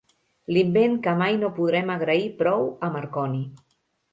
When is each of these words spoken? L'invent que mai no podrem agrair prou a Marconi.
L'invent 0.55 0.95
que 1.09 1.13
mai 1.19 1.37
no 1.43 1.51
podrem 1.59 1.91
agrair 1.99 2.25
prou 2.41 2.67
a 2.89 2.93
Marconi. 2.99 3.47